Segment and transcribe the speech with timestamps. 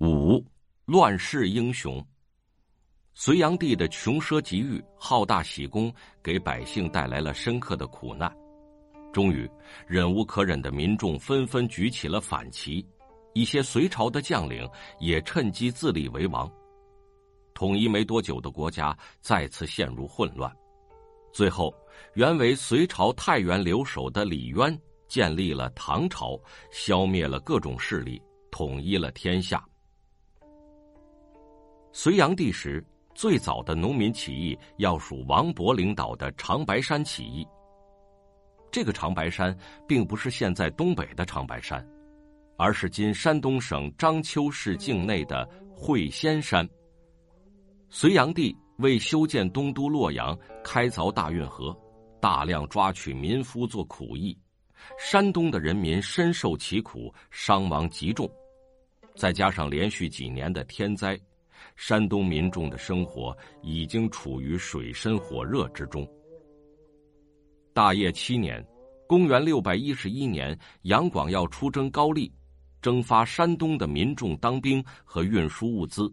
[0.00, 0.44] 五
[0.84, 2.00] 乱世英雄。
[3.14, 5.92] 隋炀帝的穷奢极欲、好大喜功，
[6.22, 8.32] 给百姓带来了深刻的苦难。
[9.12, 9.50] 终于，
[9.88, 12.86] 忍无可忍的民众纷纷举起了反旗，
[13.34, 16.48] 一些隋朝的将领也趁机自立为王。
[17.52, 20.48] 统一没多久的国家再次陷入混乱。
[21.32, 21.74] 最后，
[22.14, 26.40] 原为隋朝太原留守的李渊建立了唐朝，
[26.70, 28.22] 消灭了各种势力，
[28.52, 29.60] 统一了天下。
[31.92, 32.84] 隋炀帝时，
[33.14, 37.46] 最早的农民起义要数王勃领导的长白山起义。
[38.70, 39.56] 这个长白山
[39.86, 41.84] 并不是现在东北的长白山，
[42.58, 46.68] 而是今山东省章丘市境内的会仙山。
[47.88, 51.74] 隋炀帝为修建东都洛阳、开凿大运河，
[52.20, 54.38] 大量抓取民夫做苦役，
[54.98, 58.30] 山东的人民深受其苦，伤亡极重。
[59.16, 61.18] 再加上连续几年的天灾。
[61.78, 66.06] 山东民众的生活已经处于水深火热之中。
[67.72, 68.62] 大业七年，
[69.06, 72.34] 公元六百一十一年，杨广要出征高丽，
[72.82, 76.12] 征发山东的民众当兵和运输物资。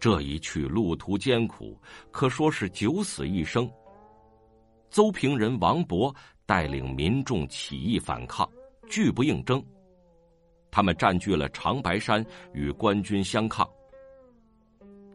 [0.00, 1.78] 这一去路途艰苦，
[2.10, 3.70] 可说是九死一生。
[4.88, 6.12] 邹平人王勃
[6.46, 8.50] 带领民众起义反抗，
[8.88, 9.62] 拒不应征。
[10.70, 13.68] 他们占据了长白山，与官军相抗。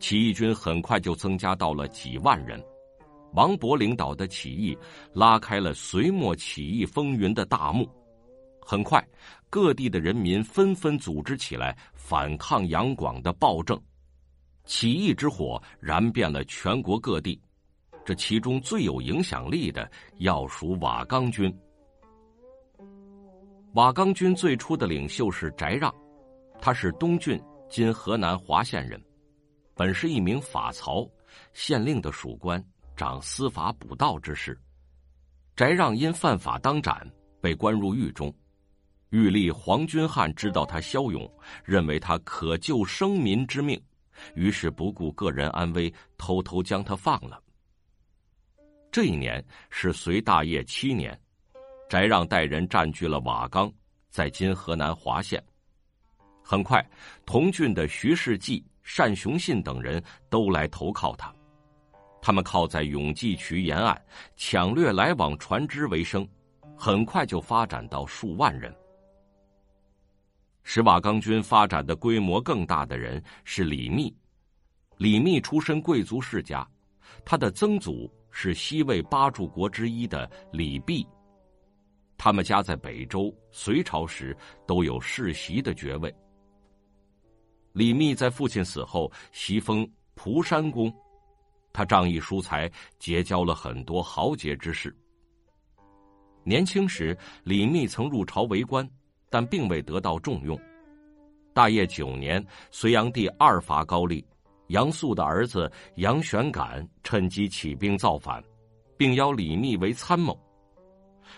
[0.03, 2.61] 起义军很快就增加到了几万人，
[3.35, 4.77] 王勃领导的起义
[5.13, 7.89] 拉开了隋末起义风云的大幕。
[8.59, 9.01] 很快，
[9.49, 13.81] 各地的人民纷纷组织起来反抗杨广的暴政，
[14.65, 17.41] 起义之火燃遍了全国各地。
[18.03, 21.49] 这其中最有影响力的要数瓦岗军。
[23.75, 25.89] 瓦岗军最初的领袖是翟让，
[26.59, 29.01] 他是东郡（今河南滑县）人。
[29.75, 31.09] 本是一名法曹，
[31.53, 32.63] 县令的属官，
[32.95, 34.59] 掌司法补道之事。
[35.55, 37.09] 翟让因犯法当斩，
[37.41, 38.33] 被关入狱中。
[39.09, 41.31] 狱吏黄君汉知道他骁勇，
[41.63, 43.79] 认为他可救生民之命，
[44.35, 47.39] 于是不顾个人安危，偷偷将他放了。
[48.91, 51.19] 这一年是隋大业七年，
[51.89, 53.71] 翟让带人占据了瓦岗，
[54.09, 55.43] 在今河南滑县。
[56.43, 56.83] 很快，
[57.25, 58.63] 同郡的徐世绩。
[58.83, 61.33] 单雄信等人都来投靠他，
[62.21, 63.99] 他们靠在永济渠沿岸
[64.35, 66.27] 抢掠来往船只为生，
[66.77, 68.73] 很快就发展到数万人。
[70.63, 74.15] 使瓦岗军发展的规模更大的人是李密。
[74.97, 76.65] 李密出身贵族世家，
[77.25, 81.05] 他的曾祖是西魏八柱国之一的李弼。
[82.17, 86.13] 他们家在北周、隋朝时都有世袭的爵位。
[87.73, 90.93] 李密在父亲死后袭封蒲山公，
[91.73, 94.95] 他仗义疏财，结交了很多豪杰之士。
[96.43, 98.87] 年轻时，李密曾入朝为官，
[99.27, 100.59] 但并未得到重用。
[101.51, 104.23] 大业九年，隋炀帝二伐高丽，
[104.67, 108.43] 杨素的儿子杨玄感趁机起兵造反，
[108.97, 110.39] 并邀李密为参谋。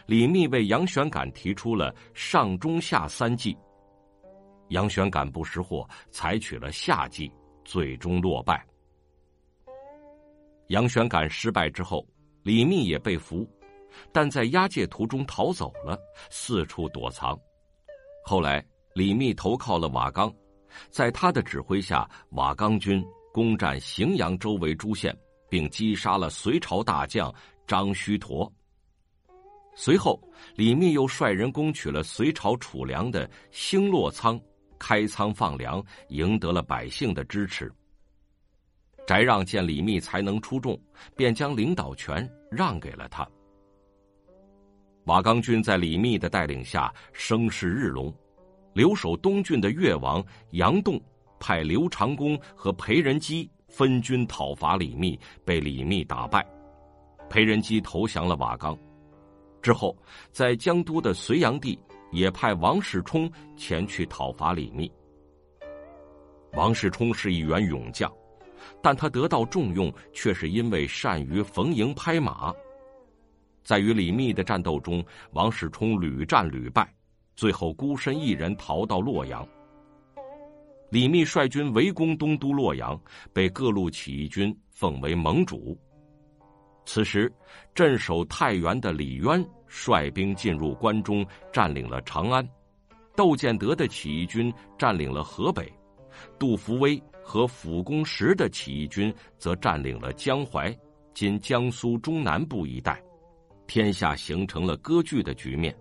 [0.06, 3.56] 李密为杨玄感提出了上中下三计。
[4.70, 7.32] 杨玄感不识货，采取了下计，
[7.64, 8.66] 最终落败。
[10.68, 12.06] 杨玄感失败之后，
[12.42, 13.48] 李密也被俘，
[14.12, 16.00] 但在押解途中逃走了，
[16.32, 17.40] 四处躲藏。
[18.24, 18.66] 后来，
[18.96, 20.34] 李密投靠了瓦岗，
[20.90, 25.16] 在他的指挥下，瓦岗军攻占荥阳周围诸县，
[25.48, 27.32] 并击杀了隋朝大将
[27.68, 28.52] 张须陀。
[29.76, 30.20] 随后，
[30.56, 34.42] 李密又率人攻取了隋朝储粮的兴洛仓。
[34.80, 37.72] 开仓放粮，赢得了百姓的支持。
[39.08, 40.80] 翟让见李密才能出众，
[41.16, 43.28] 便将领导权让给了他。
[45.06, 48.12] 瓦岗军在李密的带领下声势日隆，
[48.74, 51.00] 留守东郡的越王杨栋
[51.40, 56.44] 派刘长恭和裴仁基分军讨伐李密，被李密打败。
[57.30, 58.76] 裴仁基投降了瓦岗。
[59.62, 59.96] 之后，
[60.32, 61.78] 在江都的隋炀帝。
[62.12, 64.92] 也派王世充前去讨伐李密。
[66.54, 68.12] 王世充是一员勇将，
[68.82, 72.54] 但他得到重用却是因为善于逢迎拍马。
[73.64, 76.88] 在与李密的战斗中，王世充屡战屡败，
[77.36, 79.46] 最后孤身一人逃到洛阳。
[80.92, 82.98] 李密率军围攻东都洛阳，
[83.34, 85.78] 被各路起义军奉为盟主。
[86.86, 87.30] 此时，
[87.74, 89.44] 镇守太原的李渊
[89.78, 92.48] 率兵进入关中，占领了长安。
[93.14, 95.70] 窦建德的起义军占领了河北，
[96.40, 100.74] 杜伏威和辅公石的起义军则占领了江淮
[101.14, 103.02] （今江苏中南部一带），
[103.68, 105.76] 天下形成了割据的局面。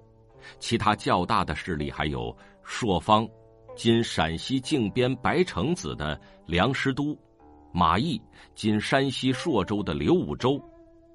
[0.59, 3.29] 其他较大的势力还有朔方
[3.77, 7.17] （今陕西靖边白城子的梁师都）、
[7.73, 8.21] 马邑
[8.57, 10.61] （今山西朔州的刘武周）、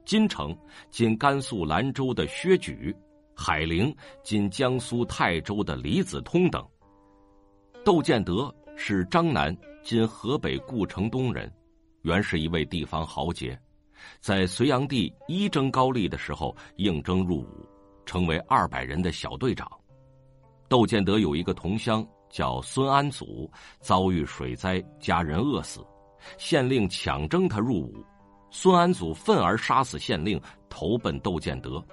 [0.10, 0.58] 金城
[0.90, 2.92] （今甘肃兰州的薛举）。
[3.38, 3.96] 海陵
[4.26, 6.68] （今江苏泰州的李子通等），
[7.86, 11.48] 窦建德是张南（今河北故城东）人，
[12.02, 13.56] 原是一位地方豪杰，
[14.20, 17.70] 在隋炀帝一征高丽的时候应征入伍，
[18.04, 19.70] 成为二百人的小队长。
[20.68, 23.48] 窦建德有一个同乡叫孙安祖，
[23.80, 25.86] 遭遇水灾，家人饿死，
[26.40, 28.04] 县令强征他入伍，
[28.52, 31.84] 孙安祖愤而杀死县令，投奔窦建德。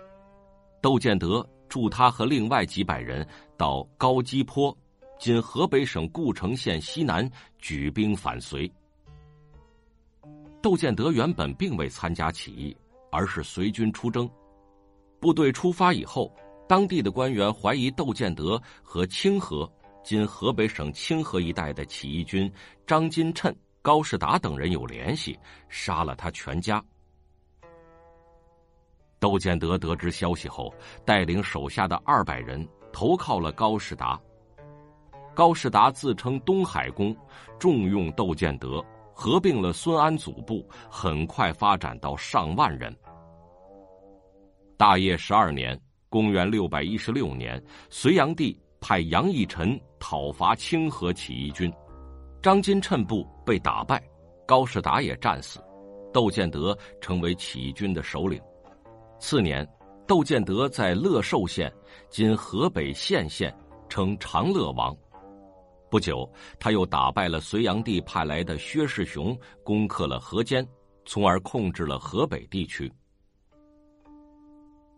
[0.80, 3.26] 窦建德助他和另外几百人
[3.56, 4.76] 到高基坡
[5.18, 8.70] （今河北省故城县西南）举兵反隋。
[10.62, 12.76] 窦建德原本并未参加起义，
[13.10, 14.28] 而是随军出征。
[15.20, 16.34] 部队出发以后，
[16.68, 19.70] 当地的官员怀疑窦建德和清河
[20.04, 22.52] （今河北省清河一带的起义军）
[22.86, 23.54] 张金趁、
[23.86, 25.38] 高士达等人有联系，
[25.68, 26.84] 杀了他全家。
[29.20, 30.74] 窦建德得知消息后，
[31.04, 34.20] 带领手下的二百人投靠了高士达。
[35.36, 37.16] 高士达自称东海公，
[37.60, 38.84] 重用窦建德，
[39.14, 42.92] 合并了孙安祖部，很快发展到上万人。
[44.76, 45.80] 大业十二年
[46.10, 51.72] （公元六百一十六年），隋炀帝派杨义臣讨伐清河起义军，
[52.46, 54.00] 张金趁部被打败，
[54.46, 55.58] 高士达也战死，
[56.12, 58.40] 窦建德成为起义军的首领。
[59.19, 59.69] 次年，
[60.06, 61.72] 窦建德在乐寿县
[62.08, 63.52] （今河北献县）
[63.90, 64.96] 称长乐王。
[65.90, 70.64] 不久，他又打败了隋炀帝派来的薛世雄，攻克了河间，
[71.04, 72.88] 从而控制了河北地区。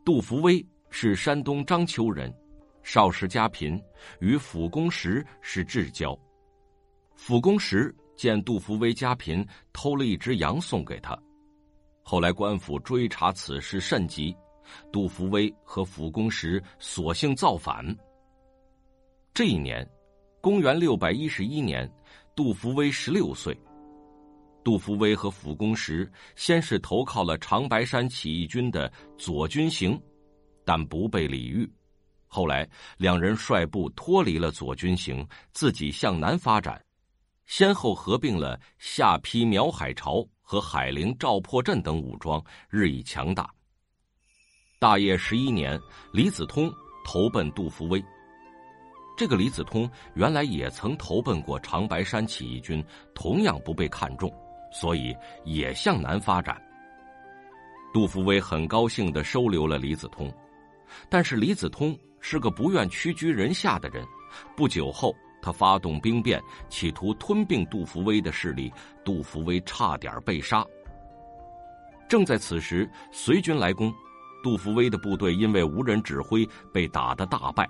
[0.04, 2.30] 杜伏威是山东章丘人，
[2.82, 3.82] 少时家贫，
[4.20, 6.14] 与辅公石是至交。
[7.18, 11.18] 辅公石见杜伏威家贫，偷了一只羊送给他。
[12.00, 14.34] 后来官府追查此事甚急，
[14.92, 17.84] 杜伏威和辅公石索性造反。
[19.34, 19.86] 这一年，
[20.40, 21.90] 公元六百一十一年，
[22.36, 23.54] 杜伏威十六岁。
[24.64, 30.00] 杜伏威和辅公石先是投靠了长白山起义军的左军行，
[30.64, 31.68] 但不被礼遇。
[32.28, 32.66] 后来，
[32.96, 36.80] 两人率部脱离了左军行，自己向南发展，
[37.48, 40.24] 先后合并了下邳苗海潮。
[40.50, 43.50] 和海陵赵破镇等武装日益强大。
[44.80, 45.78] 大业十一年，
[46.10, 46.72] 李子通
[47.04, 48.02] 投奔杜伏威。
[49.14, 52.82] 这个李子通原来也曾投奔过长白山起义军，
[53.14, 54.32] 同样不被看重，
[54.72, 56.58] 所以也向南发展。
[57.92, 60.32] 杜伏威很高兴的收留了李子通，
[61.10, 64.02] 但是李子通是个不愿屈居人下的人，
[64.56, 65.14] 不久后。
[65.40, 68.72] 他发动兵变，企图吞并杜伏威的势力，
[69.04, 70.64] 杜伏威差点被杀。
[72.08, 73.92] 正在此时，隋军来攻，
[74.42, 77.68] 杜伏威的部队因为无人指挥，被打得大败。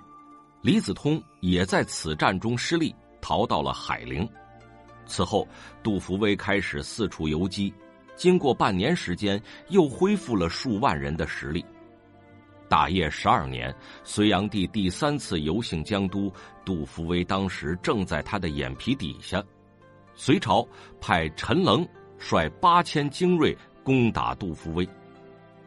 [0.61, 4.27] 李子通也在此战中失利，逃到了海陵。
[5.05, 5.47] 此后，
[5.81, 7.73] 杜伏威开始四处游击，
[8.15, 11.65] 经过半年时间，又恢复了数万人的实力。
[12.69, 16.31] 大业十二年，隋炀帝第三次游幸江都，
[16.63, 19.43] 杜伏威当时正在他的眼皮底下。
[20.13, 20.65] 隋朝
[21.01, 21.85] 派陈棱
[22.19, 24.87] 率八千精锐攻打杜伏威，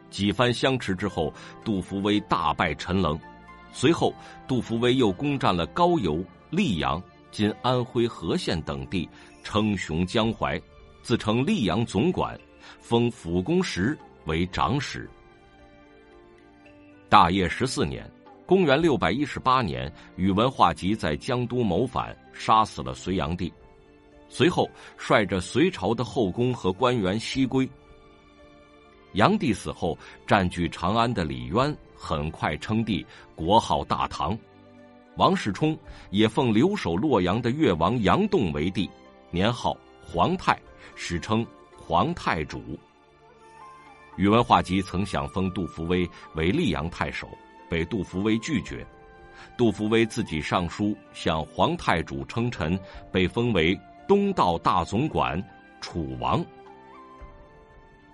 [0.09, 1.33] 几番相持之后，
[1.65, 3.19] 杜伏威大败陈棱。
[3.73, 4.13] 随后，
[4.47, 9.09] 杜伏威又攻占了高邮、溧阳（今安徽和县）等地，
[9.43, 10.61] 称雄江淮，
[11.01, 12.39] 自称溧阳总管，
[12.79, 15.09] 封辅公石为长史。
[17.09, 18.09] 大业十四年，
[18.45, 23.53] 公元六百一十八年，宇文化及在江都谋反，杀死了隋炀帝。
[24.27, 24.67] 随后，
[24.97, 27.69] 率着隋朝的后宫和官员西归。
[29.13, 29.95] 炀帝死后，
[30.25, 33.05] 占据长安的李渊很快称帝，
[33.35, 34.35] 国号大唐。
[35.17, 35.77] 王世充
[36.09, 38.89] 也奉留守洛阳的越王杨栋为帝，
[39.29, 40.59] 年号皇太，
[40.95, 41.45] 史称
[41.77, 42.59] 皇太主。
[44.17, 47.27] 宇文化及曾想封杜伏威为溧阳太守，
[47.69, 48.85] 被杜伏威拒绝。
[49.57, 52.79] 杜伏威自己上书向皇太主称臣，
[53.11, 53.77] 被封为
[54.07, 55.41] 东道大总管、
[55.81, 56.43] 楚王。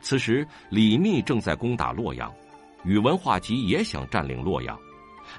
[0.01, 2.33] 此时，李密正在攻打洛阳，
[2.83, 4.79] 宇文化及也想占领洛阳。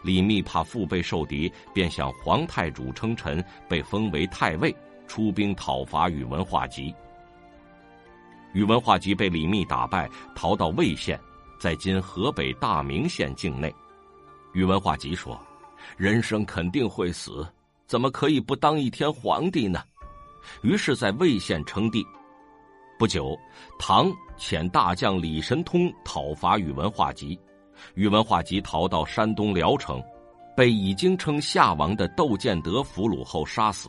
[0.05, 4.75] 李密怕腹背受敌，便向皇太主称臣，被封为太尉，
[5.09, 6.95] 出兵讨伐宇文化及。
[8.53, 11.19] 宇文化及被李密打败，逃到魏县，
[11.59, 13.75] 在今河北大名县境内。
[14.53, 15.41] 宇文化及说
[15.97, 17.47] ：“人生肯定会死，
[17.87, 19.83] 怎么可以不当一天皇帝呢？”
[20.63, 22.05] 于是，在魏县称帝。
[22.99, 23.39] 不久，
[23.79, 27.39] 唐遣大将李神通讨伐宇文化及，
[27.95, 30.03] 宇文化及逃到山东聊城，
[30.57, 33.89] 被已经称夏王的窦建德俘虏后杀死。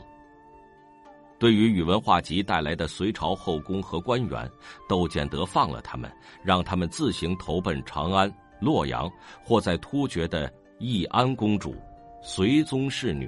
[1.41, 4.47] 对于宇文化及带来的隋朝后宫和官员，
[4.87, 6.09] 窦建德放了他们，
[6.43, 9.11] 让他们自行投奔长安、洛阳，
[9.43, 11.75] 或在突厥的义安公主、
[12.21, 13.27] 隋宗侍女。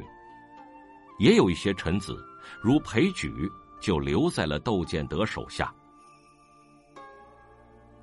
[1.18, 2.16] 也有一些臣子，
[2.62, 3.34] 如裴矩。
[3.82, 5.70] 就留在了窦建德手下。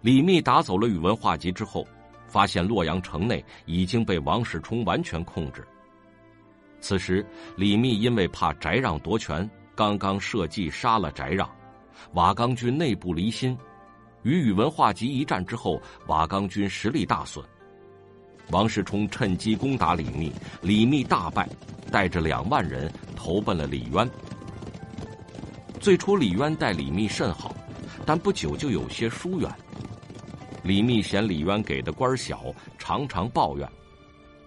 [0.03, 1.89] 李密打走了宇文化及之后，
[2.27, 5.67] 发现洛阳城内已经被王世充完全控制。
[6.83, 7.27] 此时，
[7.57, 9.51] 李密因为怕翟让夺权，
[9.81, 11.49] 刚刚设计杀了翟让。
[12.13, 13.57] 瓦岗军内部离心，
[14.25, 17.43] 与宇文化及一战之后，瓦岗军实力大损。
[18.51, 21.49] 王世充趁机攻打李密，李密大败，
[21.91, 24.07] 带着两万人投奔了李渊。
[25.81, 27.57] 最初，李渊待李密甚好，
[28.05, 29.51] 但不久就有些疏远。
[30.63, 33.67] 李密嫌李渊给的官小，常常抱怨。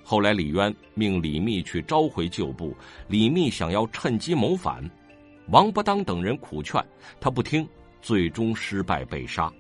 [0.04, 4.88] 后来，李渊命李密去召回旧部，李密想要趁机谋反，
[5.48, 6.84] 王伯当等人苦劝，
[7.20, 7.68] 他不听，
[8.02, 9.52] 最终失败被杀。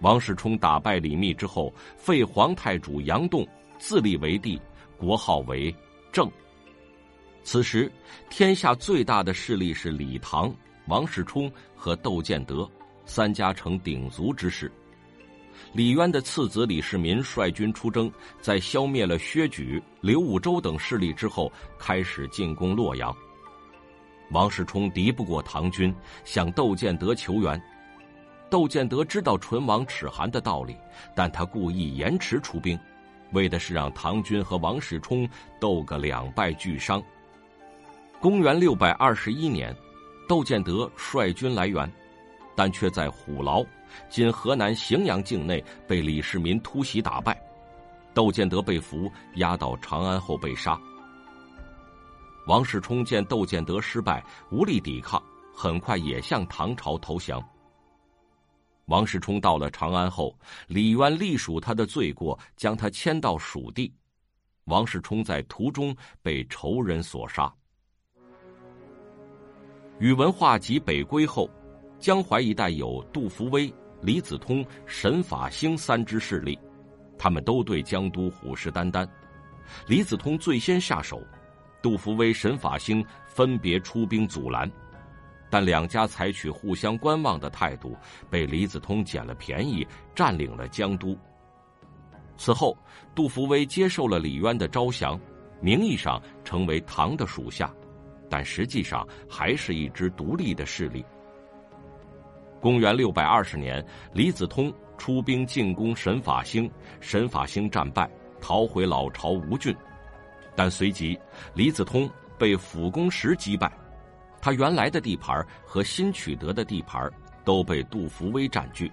[0.00, 3.46] 王世充打败李密之后，废皇太主杨栋，
[3.78, 4.60] 自立为帝，
[4.96, 5.74] 国号为
[6.12, 6.30] 郑。
[7.42, 7.90] 此时，
[8.28, 10.54] 天下最大的势力是李唐、
[10.86, 12.68] 王世充和窦建德
[13.06, 14.70] 三家成鼎足之势。
[15.72, 18.10] 李渊的次子李世民率军出征，
[18.40, 23.14] 在消灭了薛举、刘武周等势力之后，开始进攻洛阳。
[24.30, 25.94] 王世充敌不过唐军，
[26.24, 27.60] 向窦建德求援。
[28.48, 30.76] 窦建德知道唇亡齿寒的道理，
[31.14, 32.78] 但他故意延迟出兵，
[33.32, 35.28] 为的是让唐军和王世充
[35.60, 37.02] 斗个两败俱伤。
[38.20, 39.74] 公元六百二十一年，
[40.28, 41.90] 窦建德率军来援，
[42.56, 43.64] 但却在虎牢
[44.10, 47.40] （今河南荥阳境内）被李世民突袭打败。
[48.12, 50.78] 窦建德被俘，押到长安后被杀。
[52.50, 55.22] 王世充见窦建德失败，无力抵抗，
[55.54, 57.40] 很快也向唐朝投降。
[58.86, 63.94] 王世充到了长安后，李渊隶属他的罪过，将他迁到蜀地。
[64.64, 67.54] 王世充在途中被仇人所杀。
[70.00, 71.48] 宇文化及北归后，
[72.00, 76.58] 江淮一带有杜伏威、李子通、沈法兴三支势力，
[77.16, 79.08] 他们都对江都虎视眈眈。
[79.86, 81.22] 李子通最先下手，
[81.82, 84.70] 杜伏威、沈法兴分别出兵阻拦，
[85.48, 87.96] 但两家采取互相观望的态度，
[88.28, 91.16] 被李子通捡了便宜，占领了江都。
[92.36, 92.76] 此后，
[93.14, 95.18] 杜伏威接受了李渊的招降，
[95.60, 97.72] 名义上成为唐的属下。
[98.32, 101.04] 但实际上还是一支独立的势力。
[102.60, 106.70] 公元六百二十年，李子通出兵进攻沈法兴，
[107.00, 108.08] 沈法兴战败，
[108.40, 109.74] 逃回老巢吴郡。
[110.54, 111.18] 但随即，
[111.54, 113.70] 李子通被辅公石击败，
[114.40, 117.10] 他原来的地盘和新取得的地盘
[117.44, 118.90] 都被杜伏威占据。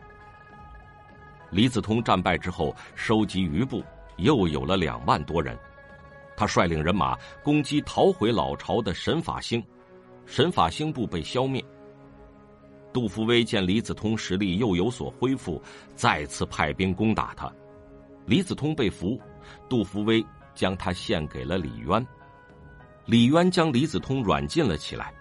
[1.49, 3.83] 李子通战败之后，收集余部，
[4.17, 5.57] 又有了两万多人。
[6.35, 9.63] 他率领人马攻击逃回老巢的沈法兴，
[10.25, 11.63] 沈法兴部被消灭。
[12.93, 15.61] 杜伏威见李子通实力又有所恢复，
[15.95, 17.51] 再次派兵攻打他。
[18.25, 19.19] 李子通被俘，
[19.69, 20.23] 杜伏威
[20.57, 22.05] 将他献给了李渊。
[23.05, 25.13] 李渊将李子通软禁了起来。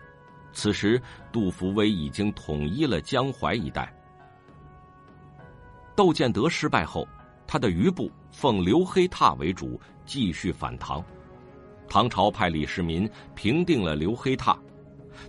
[0.52, 1.00] 此时，
[1.30, 3.94] 杜伏威已经统一了江淮一带。
[5.94, 7.06] 窦建德失败后，
[7.46, 9.78] 他的余部奉刘黑闼为主。
[10.06, 11.04] 继续反唐，
[11.88, 14.56] 唐朝派李世民平定了刘黑闼。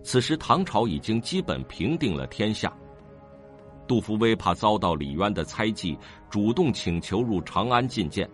[0.04, 2.72] 此时唐朝已经基本平定了天下。
[3.88, 5.98] 杜伏威怕遭到李渊的猜忌，
[6.30, 8.30] 主动请求入长安觐见。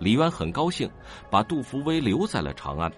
[0.00, 0.90] 李渊很高兴，
[1.30, 2.90] 把杜伏威留在了长安。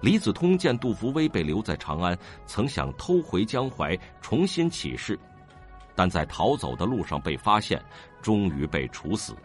[0.00, 5.18] 李子通见杜伏威被留在长安，曾想偷回江淮重新起事，
[5.94, 7.84] 但在逃走的路上被发现，
[8.22, 9.36] 终于被处死。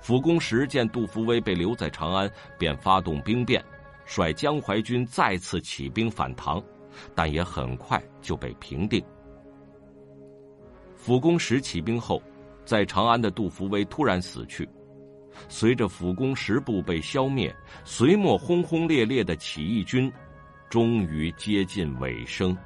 [0.00, 3.62] 辅公石见杜伏威被留在长安，便发动兵变，
[4.06, 6.62] 率江淮军再次起兵反唐，
[7.14, 9.04] 但也很快就被平定。
[10.96, 12.22] 辅公石起兵后，
[12.64, 14.68] 在长安的杜伏威突然死去，
[15.48, 20.12] 随着辅公十部被消灭，隋末轰轰烈烈的起义军
[20.68, 22.56] 终于接近尾声。